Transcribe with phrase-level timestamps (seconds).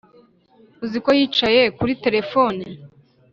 [0.83, 2.63] uzi ko yicaye kuri terefone